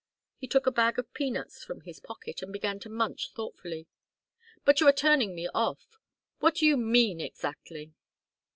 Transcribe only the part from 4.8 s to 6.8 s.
you are turning me off. What do you